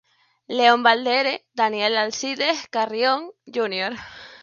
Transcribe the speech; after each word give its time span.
León 0.47 0.81
Velarde, 0.81 1.45
Daniel 1.53 1.95
Alcides 1.95 2.67
Carrión, 2.71 3.33
Jr. 3.45 3.93